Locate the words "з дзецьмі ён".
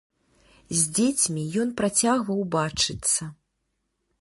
0.77-1.69